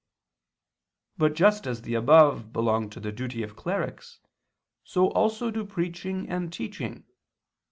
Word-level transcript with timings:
But 1.19 1.35
just 1.35 1.67
as 1.67 1.83
the 1.83 1.93
above 1.93 2.51
belong 2.51 2.89
to 2.89 2.99
the 2.99 3.11
duty 3.11 3.43
of 3.43 3.55
clerics, 3.55 4.19
so 4.83 5.11
also 5.11 5.51
do 5.51 5.63
preaching 5.63 6.27
and 6.27 6.51
teaching. 6.51 7.05